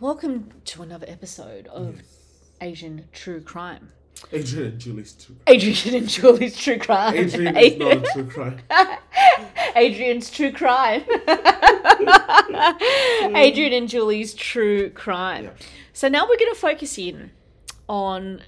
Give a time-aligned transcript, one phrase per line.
[0.00, 2.02] Welcome to another episode of
[2.60, 3.88] Asian True Crime.
[4.32, 5.34] Adrian and Julie's true.
[5.34, 5.42] Crime.
[5.48, 7.16] Adrian and Julie's True Crime.
[7.16, 8.60] Adrian is not a true crime.
[9.74, 11.02] Adrian's True Crime.
[13.36, 15.46] Adrian and Julie's True Crime.
[15.46, 15.50] Yeah.
[15.92, 17.32] So now we're going to focus in
[17.88, 18.42] on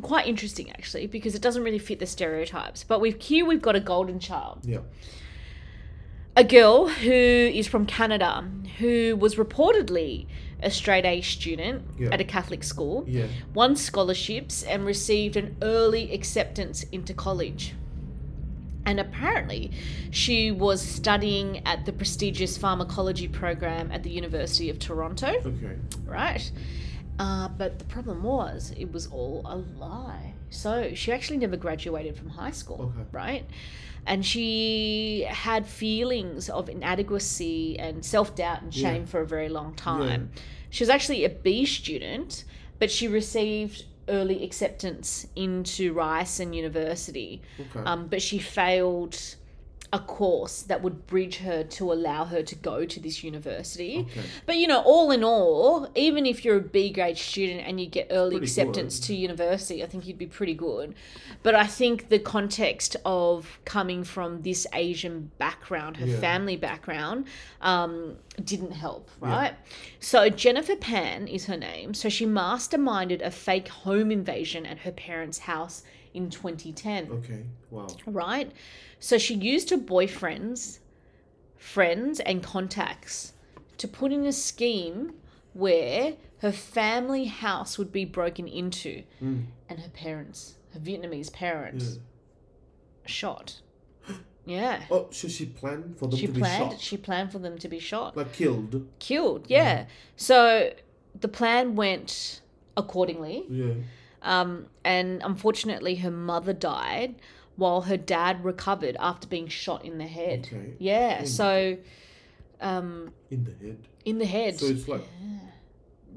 [0.00, 2.82] quite interesting actually because it doesn't really fit the stereotypes.
[2.82, 4.62] But we've here we've got a golden child.
[4.64, 4.80] Yeah.
[6.36, 8.48] A girl who is from Canada
[8.78, 10.26] who was reportedly
[10.62, 12.08] a straight A student Yeah.
[12.12, 13.26] at a Catholic school, Yeah.
[13.52, 17.74] won scholarships, and received an early acceptance into college.
[18.86, 19.70] And apparently,
[20.10, 25.76] she was studying at the prestigious pharmacology program at the University of Toronto, Okay.
[26.06, 26.50] right?
[27.18, 30.34] Uh, but the problem was, it was all a lie.
[30.50, 33.06] So she actually never graduated from high school, Okay.
[33.12, 33.46] right?
[34.06, 39.06] And she had feelings of inadequacy and self doubt and shame Yeah.
[39.06, 40.30] for a very long time.
[40.70, 42.44] She was actually a B student,
[42.78, 47.40] but she received early acceptance into Ryerson University.
[47.60, 47.80] Okay.
[47.86, 49.16] Um, but she failed
[49.92, 54.06] a course that would bridge her to allow her to go to this university.
[54.10, 54.26] Okay.
[54.46, 57.86] But you know, all in all, even if you're a B grade student and you
[57.86, 59.06] get early Pretty acceptance good.
[59.08, 60.94] to university, I think you'd be pretty good.
[61.42, 66.20] But I think the context of coming from this Asian background, her Yeah.
[66.20, 67.26] family background,
[67.60, 69.54] um, didn't help, right?
[70.00, 71.92] So Jennifer Pan is her name.
[71.92, 75.82] So she masterminded a fake home invasion at her parents' house
[76.14, 77.44] in 2010 Okay.
[77.70, 77.86] Wow.
[78.06, 78.50] right?
[79.00, 80.78] So she used her boyfriends,
[81.56, 83.32] friends, and contacts
[83.78, 85.14] to put in a scheme
[85.54, 89.44] where her family house would be broken into Mm.
[89.68, 92.00] and her parents, her Vietnamese parents, Yeah.
[93.06, 93.60] shot.
[94.44, 94.82] Yeah.
[94.90, 97.58] Oh, so she planned for them She to be planned shot, she planned for them
[97.58, 98.16] to be shot.
[98.16, 98.86] like killed.
[98.98, 99.86] Killed, yeah.
[100.16, 100.72] So
[101.20, 102.40] the plan went
[102.76, 103.44] accordingly.
[103.48, 103.74] Yeah.
[104.22, 107.16] Um, and unfortunately, her mother died
[107.56, 110.48] while her dad recovered after being shot in the head.
[110.50, 110.74] Okay.
[110.78, 111.24] Yeah, Oh.
[111.26, 111.76] so
[112.60, 113.78] um, In the head.
[114.04, 114.58] in the head.
[114.58, 115.04] So it's like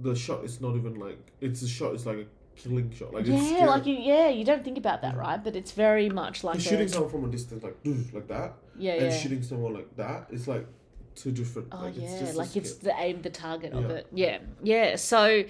[0.02, 1.94] the shot is not even like it's a shot.
[1.94, 3.14] It's like a killing shot.
[3.14, 5.44] Like yeah, like you, yeah, you don't think about that, right?
[5.44, 7.78] But it's very much like a, shooting someone from a distance, like
[8.14, 9.18] like that, yeah, and yeah.
[9.18, 10.68] shooting someone like that, it's like
[11.16, 11.70] two different.
[11.72, 14.08] Oh like, yeah, it's just like it's the aim, the target of it.
[14.14, 14.96] Yeah, yeah.
[14.96, 15.44] So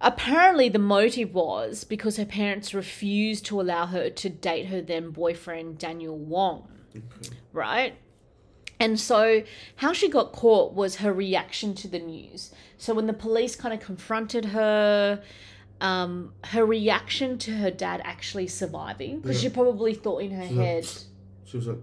[0.00, 5.10] apparently, the motive was because her parents refused to allow her to date her then
[5.10, 6.68] boyfriend Daniel Wong.
[6.96, 7.36] Okay.
[7.52, 7.94] right?
[8.78, 9.42] And so,
[9.76, 12.52] how she got caught was her reaction to the news.
[12.78, 15.22] So, when the police kind of confronted her,
[15.80, 19.48] um, her reaction to her dad actually surviving, because Yeah.
[19.48, 20.88] she probably thought in her like, head,
[21.44, 21.78] She was like,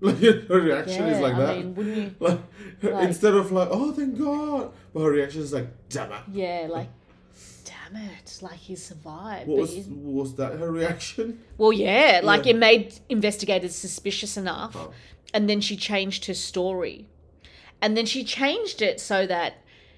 [0.00, 1.56] Like her reaction yeah, is like I that.
[1.58, 2.14] mean, wouldn't you?
[2.20, 2.40] like,
[2.82, 6.66] Like- instead of like, "Oh, thank God," but her reaction is like, "Damn it!" Yeah,
[6.68, 6.88] like,
[7.64, 9.48] damn it, like he survived.
[9.48, 11.40] What was was that her reaction?
[11.58, 12.52] well, yeah, like Yeah.
[12.52, 14.74] it made investigators suspicious enough.
[14.76, 14.92] Oh.
[15.34, 17.06] and then she changed her story
[17.80, 19.54] and then she changed it so that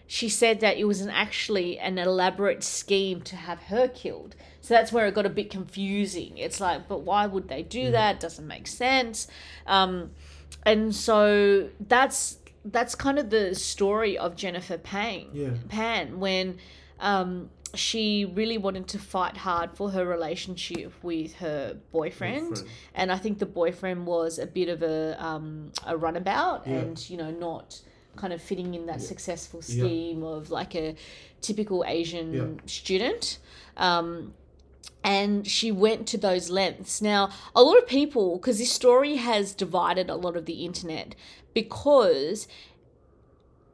[0.07, 4.73] she said that it was an actually an elaborate scheme to have her killed so
[4.75, 8.21] that's where it got a bit confusing it's like but why would they do that
[8.21, 9.27] doesn't make sense
[9.67, 10.11] um,
[10.65, 15.51] and so that's that's kind of the story of jennifer payne Yeah.
[15.69, 16.59] pan when
[17.05, 22.69] um, she really wanted to fight hard for her relationship with her boyfriend, Boyfriend.
[22.95, 26.75] and I think the boyfriend was a bit of a um, a runabout, Yeah.
[26.81, 27.81] and you know not
[28.17, 29.85] kind of fitting in that successful Yeah.
[29.85, 30.95] scheme of like a
[31.41, 32.61] typical Asian Yeah.
[32.67, 33.39] student.
[33.77, 34.35] Um,
[35.03, 37.03] and she went to those lengths.
[37.03, 41.15] Now, a lot of people, because this story has divided a lot of the internet,
[41.53, 42.49] because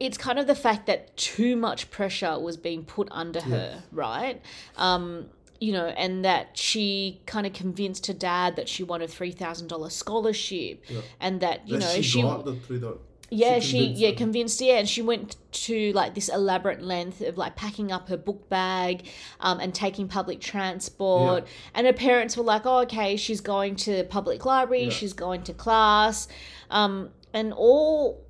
[0.05, 4.41] it's kind of the fact that too much pressure was being put under her, right?
[4.75, 5.27] Um,
[5.59, 9.31] you know, and that she kind of convinced her dad that she won a three
[9.31, 11.01] thousand dollar scholarship, Yeah.
[11.19, 12.97] and that you That know she, got the three dot.
[13.29, 15.35] yeah, she she, convinced yeah convinced yeah, and she went
[15.67, 19.05] to like this elaborate length of like packing up her book bag,
[19.39, 21.45] um, and taking public transport.
[21.75, 24.89] And her parents were like, "Oh, okay, she's going to public library, Yeah.
[24.89, 26.27] she's going to class,"
[26.71, 28.25] um, and all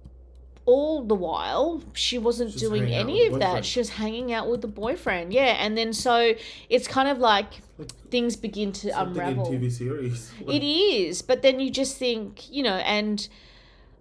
[0.66, 3.66] all the while she wasn't She's doing any of that.
[3.66, 5.58] She was hanging out with the boyfriend, yeah.
[5.60, 6.34] And then so
[6.70, 7.62] it's kind of like
[8.10, 9.48] things begin to unravel.
[9.48, 10.32] TV series.
[10.48, 13.28] It is, but then you just think, you know, and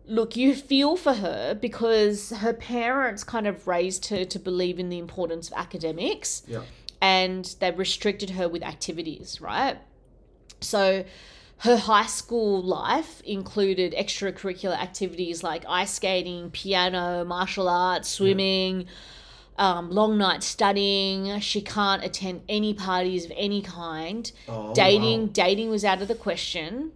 [0.07, 4.89] look, you feel for her because her parents kind of raised her to believe in
[4.91, 6.63] the importance of academics Yeah.
[7.01, 9.79] and they restricted her with activities, right?
[10.61, 11.05] So
[11.61, 18.87] her high school life included extracurricular activities like ice skating, piano, martial arts, swimming.
[19.59, 21.39] um, long nights studying.
[21.41, 24.31] She can't attend any parties of any kind.
[24.49, 25.31] Oh, dating, wow.
[25.35, 26.93] dating was out of the question.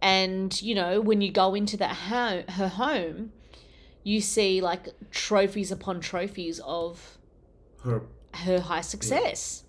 [0.00, 3.32] And you know, when you go into that home, her home,
[4.04, 7.18] you see like trophies upon trophies of
[7.82, 8.02] Her.
[8.34, 9.64] her high success,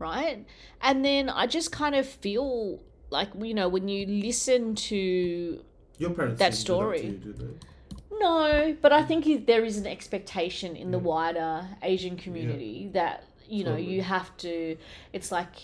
[0.00, 0.44] right?
[0.82, 5.62] And then I just kind of feel like you know when you listen to
[5.98, 6.38] Your parents.
[6.38, 7.00] That story.
[7.00, 7.58] to you,
[8.20, 11.04] no, but I think there is an expectation in the Yeah.
[11.04, 13.92] wider Asian community that you know Totally.
[13.94, 14.76] you have to.
[15.12, 15.54] It's like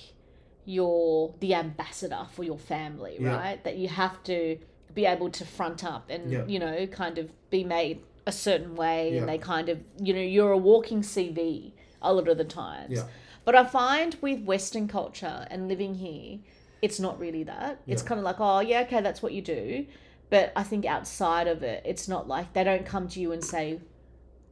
[0.65, 3.37] you're the ambassador for your family, Yeah.
[3.37, 3.65] right?
[3.65, 4.59] That you have to
[4.95, 6.47] be able to front up and Yeah.
[6.47, 9.21] you know kind of be made a certain way, Yeah.
[9.21, 12.93] and they kind of you know you're a walking CV a lot of the times.
[12.99, 13.07] Yeah.
[13.45, 16.39] But I find with Western culture and living here,
[16.83, 17.81] it's not really that.
[17.87, 19.87] It's kind of like, oh, yeah, okay, that's what you do.
[20.31, 23.43] But I think outside of it, it's not like they don't come to you and
[23.45, 23.81] say,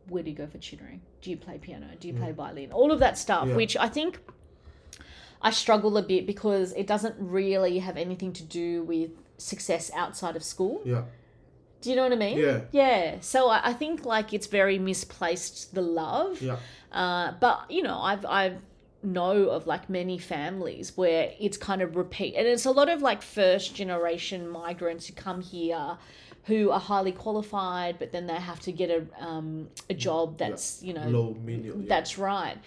[0.08, 1.00] where do you go for tutoring?
[1.20, 1.86] Do you play piano?
[1.98, 2.72] Do you play violin?
[2.72, 3.54] All of that stuff, Yeah.
[3.56, 4.18] which I think
[5.40, 10.36] I struggle a bit because it doesn't really have anything to do with success outside
[10.36, 10.82] of school.
[10.84, 11.02] Yeah.
[11.80, 12.38] Do you know what I mean?
[12.38, 12.60] Yeah.
[12.70, 13.16] Yeah.
[13.20, 16.40] So I, I think like it's very misplaced the love.
[16.40, 16.56] Yeah.
[16.92, 18.56] Uh, but you know, I've I
[19.02, 23.02] know of like many families where it's kind of repeat, and it's a lot of
[23.02, 25.96] like first generation migrants who come here,
[26.44, 30.82] who are highly qualified, but then they have to get a um, a job that's
[30.82, 31.82] you know Low, medium.
[31.82, 31.88] Yeah.
[31.88, 32.58] that's right,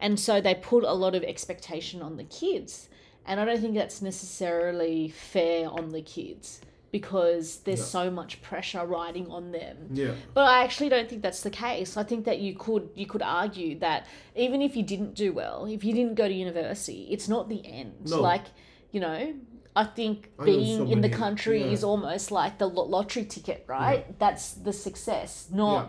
[0.00, 2.88] and so they put a lot of expectation on the kids,
[3.24, 6.60] and I don't think that's necessarily fair on the kids
[6.98, 7.98] because there's Yeah.
[7.98, 9.76] so much pressure riding on them.
[9.92, 10.12] Yeah.
[10.36, 11.90] But I actually don't think that's the case.
[12.02, 14.00] I think that you could you could argue that
[14.34, 17.60] even if you didn't do well, if you didn't go to university, it's not the
[17.80, 17.92] end.
[18.06, 18.20] No.
[18.30, 18.46] Like,
[18.94, 19.20] you know,
[19.82, 21.76] I think I being so in the country yeah.
[21.76, 24.18] is almost like the lottery ticket, right?
[24.18, 25.88] That's the success, not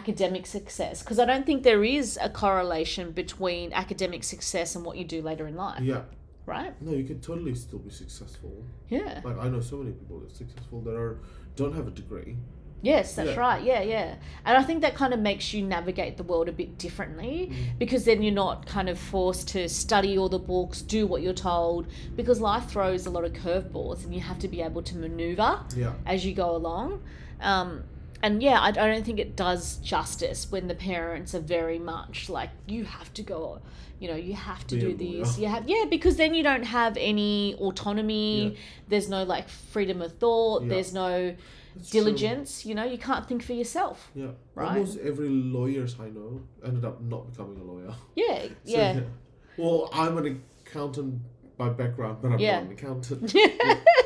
[0.00, 1.02] academic success.
[1.02, 5.22] Because I don't think there is a correlation between academic success and what you do
[5.30, 6.02] later in life, Yeah.
[6.46, 6.80] Right?
[6.82, 8.64] No, you can totally still be successful.
[8.88, 9.20] Yeah.
[9.24, 11.18] Like I know so many people that are successful that are
[11.56, 12.36] don't have a degree.
[12.82, 13.36] Yes, that's Yeah.
[13.40, 13.64] right.
[13.64, 14.16] Yeah, yeah.
[14.44, 17.78] And I think that kind of makes you navigate the world a bit differently Mm.
[17.78, 21.32] because then you're not kind of forced to study all the books, do what you're
[21.32, 24.96] told, because life throws a lot of curveballs and you have to be able to
[24.98, 25.94] maneuver Yeah.
[26.04, 27.00] as you go along.
[27.40, 27.84] Um,
[28.22, 32.28] and yeah, I, I don't think it does justice when the parents are very much
[32.28, 33.60] like, you have to go,
[34.00, 35.38] you know, you have to Be a do this.
[35.38, 38.48] You have, yeah, because then you don't have any autonomy.
[38.48, 38.58] Yeah.
[38.88, 40.62] There's no like freedom of thought.
[40.62, 40.68] Yeah.
[40.70, 41.34] There's no
[41.76, 42.00] That's true.
[42.00, 42.64] diligence.
[42.66, 44.10] You know, you can't think for yourself.
[44.14, 44.28] Yeah.
[44.54, 44.78] Right?
[44.78, 47.94] Almost every lawyers I know ended up not becoming a lawyer.
[48.14, 49.00] Yeah, So, yeah.
[49.56, 51.20] Well, I'm an accountant
[51.56, 52.60] by background, but I'm Yeah.
[52.60, 53.34] not an accountant.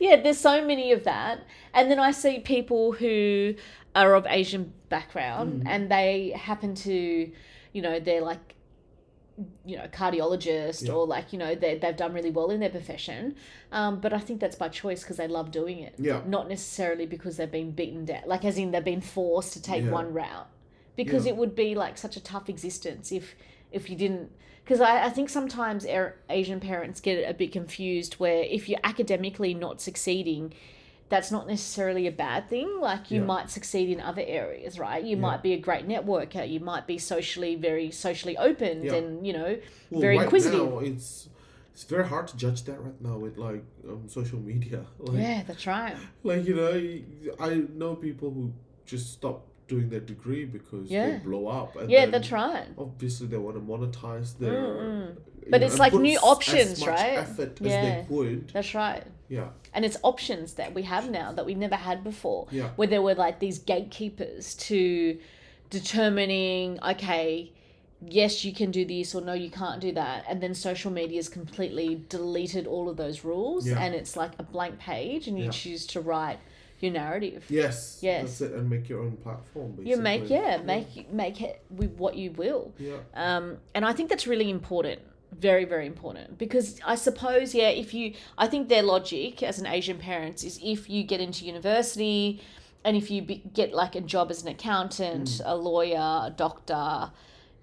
[0.00, 1.40] yeah, there's so many of that.
[1.72, 3.54] And then I see people who
[3.94, 5.68] are of Asian background Mm.
[5.68, 7.30] and they happen to,
[7.72, 8.54] you know, they're like,
[9.64, 10.92] you know, cardiologist Yeah.
[10.92, 13.34] or like, you know, they, they've done really well in their profession.
[13.72, 15.94] Um, but I think that's by choice because they love doing it.
[15.98, 16.20] Yeah.
[16.26, 19.84] Not necessarily because they've been beaten down, like as in they've been forced to take
[19.84, 19.90] Yeah.
[19.90, 20.46] one route.
[20.96, 21.32] Because Yeah.
[21.32, 23.34] it would be like such a tough existence if
[23.72, 24.30] if you didn't
[24.64, 25.84] because I, I think sometimes
[26.30, 30.54] Asian parents get a bit confused where if you're academically not succeeding,
[31.10, 32.80] that's not necessarily a bad thing.
[32.80, 33.26] Like you Yeah.
[33.26, 35.04] might succeed in other areas, right?
[35.04, 35.22] You Yeah.
[35.22, 36.48] might be a great networker.
[36.48, 39.58] You might be socially very socially open and you know
[39.90, 40.60] Well, very right inquisitive.
[40.72, 41.28] now it's
[41.72, 44.86] it's very hard to judge that right now with like um, social media.
[44.98, 45.96] Like, yeah, that's right.
[46.22, 46.74] like you know,
[47.38, 48.52] I know people who
[48.86, 51.10] just stop doing their degree because Yeah.
[51.10, 51.76] they blow up.
[51.76, 52.66] And Yeah, that's right.
[52.78, 54.52] Obviously, they want to monetize their.
[55.44, 57.18] You But know, it's like new options, as much right?
[57.18, 57.82] Effort as Yeah.
[57.82, 58.48] they could.
[58.54, 59.04] That's right.
[59.28, 62.46] Yeah, And it's options that we have now that we never had before.
[62.50, 65.18] yeah, where there were like these gatekeepers to
[65.70, 67.50] determining okay
[68.06, 71.28] yes you can do this or no you can't do that and then social media's
[71.28, 73.80] completely deleted all of those rules Yeah.
[73.82, 75.50] and it's like a blank page and you Yeah.
[75.50, 76.38] choose to write
[76.80, 78.22] your narrative yes, Yes.
[78.22, 79.70] That's it, and make your own platform.
[79.72, 79.90] Basically.
[79.90, 84.08] you make yeah make make it with what you will Yeah, um, and I think
[84.10, 85.00] that's really important,
[85.48, 86.38] very, very important.
[86.38, 90.60] Because I suppose, yeah, if you, I think their logic as an Asian parent is
[90.62, 92.40] if you get into university
[92.84, 95.96] and if you be, get like a job as an accountant, a lawyer,
[96.28, 97.10] a doctor,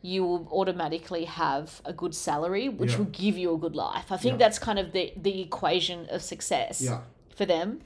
[0.01, 2.97] you will automatically have a good salary, which Yeah.
[2.99, 4.11] will give you a good life.
[4.11, 4.37] I think Yeah.
[4.47, 7.01] that's kind of the, the equation of success yeah,
[7.35, 7.81] for them.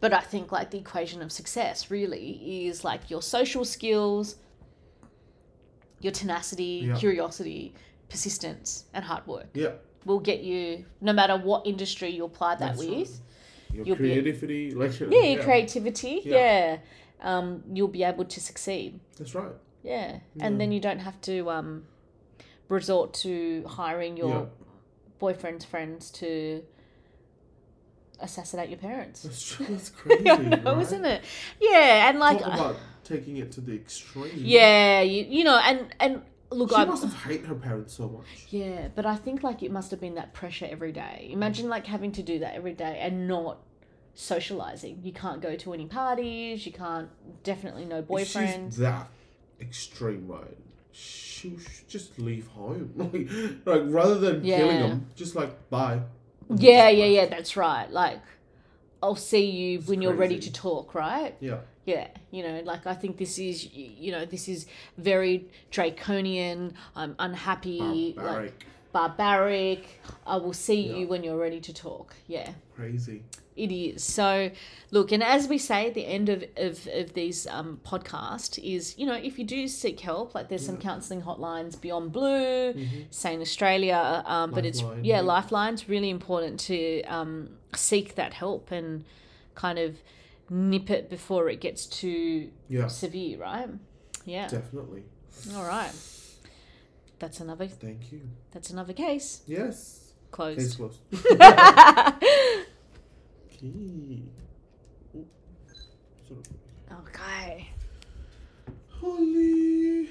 [0.00, 4.36] But I think like the equation of success really is like your social skills,
[6.00, 6.96] your tenacity, Yeah.
[6.96, 7.74] curiosity,
[8.08, 9.72] persistence, and hard work yeah.
[10.04, 12.96] will get you no matter what industry you apply that That's right.
[12.98, 13.20] with.
[13.74, 16.22] Your You'll be- creativity, like Yeah, your creativity.
[16.24, 16.36] Yeah.
[16.36, 16.78] Yeah.
[17.20, 19.00] um, you'll be able to succeed.
[19.18, 19.52] That's right.
[19.82, 20.20] Yeah.
[20.40, 21.84] And then you don't have to um,
[22.68, 24.48] resort to hiring your
[25.18, 26.62] boyfriend's friends to
[28.20, 29.22] assassinate your parents.
[29.22, 29.66] That's true.
[29.70, 30.22] That's crazy.
[30.24, 30.78] Know, right?
[30.78, 31.22] isn't it?
[31.60, 34.32] Yeah, and like, Talk about taking it to the extreme.
[34.36, 38.08] yeah, you, you know, and and look, She I must have hated her parents so
[38.08, 38.26] much.
[38.50, 41.28] yeah, but I think like it must have been that pressure every day.
[41.32, 43.58] Imagine like having to do that every day and not
[44.14, 45.00] socializing.
[45.02, 46.66] You can't go to any parties.
[46.66, 47.08] You can't
[47.44, 48.66] definitely no boyfriends.
[48.66, 49.08] she's that
[49.60, 50.56] extreme, right?
[50.90, 52.92] She should just leave home.
[52.96, 53.30] like,
[53.64, 56.00] like rather than killing them, just like bye.
[56.54, 57.26] Yeah, yeah, yeah.
[57.26, 57.90] That's right.
[57.90, 58.20] Like,
[59.02, 60.94] I'll see you It's when you're ready to talk.
[60.94, 61.34] Right.
[61.40, 61.58] Yeah.
[61.84, 64.66] Yeah, you know, like I think this is, you know, this is
[64.98, 66.74] very draconian.
[66.94, 68.64] I'm unhappy, like Barbaric.
[68.92, 70.00] barbaric.
[70.26, 70.96] I will see Yeah.
[70.96, 72.14] you when you're ready to talk.
[72.26, 73.22] Yeah, Crazy.
[73.58, 74.02] It is.
[74.04, 74.50] So,
[74.90, 78.96] look, and as we say at the end of, of, of these um, podcast is,
[78.98, 82.74] you know, if you do seek help, like there's some counselling hotlines Beyond Blue,
[83.10, 85.20] Sane Australia, um, but it's, yeah, yeah.
[85.20, 89.04] Lifeline's really important to um, seek that help and
[89.54, 89.96] kind of
[90.50, 92.86] nip it before it gets too Yeah.
[92.86, 93.68] severe, right?
[94.24, 94.48] Yeah.
[94.48, 95.02] Definitely.
[95.54, 95.92] All right.
[97.18, 98.20] That's another Thank you.
[98.52, 100.12] that's another case Yes.
[100.30, 100.58] closed.
[100.60, 100.98] Case closed.
[103.60, 104.22] Key.
[105.16, 105.26] Ooh.
[106.28, 107.68] Sort of- okay.
[108.88, 110.08] Holly.